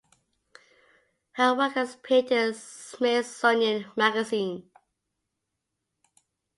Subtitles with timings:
[1.33, 4.67] Her work has appeared in "Smithsonian" magazine.